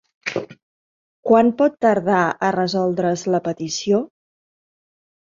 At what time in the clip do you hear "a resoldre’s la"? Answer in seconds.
2.47-3.41